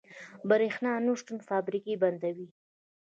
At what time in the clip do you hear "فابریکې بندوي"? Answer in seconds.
1.49-2.47